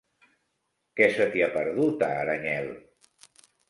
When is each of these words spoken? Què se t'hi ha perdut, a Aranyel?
Què 1.01 1.11
se 1.19 1.29
t'hi 1.35 1.45
ha 1.45 1.51
perdut, 1.59 2.05
a 2.11 2.13
Aranyel? 2.25 2.77